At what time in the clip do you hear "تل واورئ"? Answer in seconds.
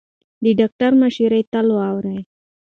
1.51-2.19